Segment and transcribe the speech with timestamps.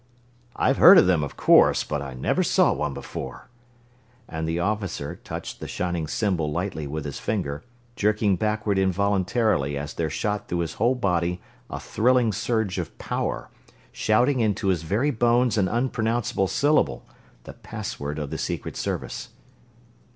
[0.55, 3.49] "I've heard of them, of course, but I never saw one before,"
[4.27, 7.63] and the officer touched the shining symbol lightly with his finger,
[7.95, 13.51] jerking backward involuntarily as there shot through his whole body a thrilling surge of power,
[13.91, 17.05] shouting into his very bones an unpronounceable syllable
[17.43, 19.29] the password of the Secret Service.